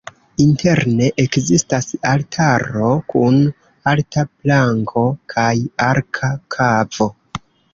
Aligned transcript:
Interne, 0.43 1.09
ekzistas 1.23 1.91
altaro 2.13 2.89
kun 3.15 3.37
alta 3.93 4.25
planko 4.31 5.05
kaj 5.35 5.53
arka 5.93 6.33
kavo. 6.57 7.13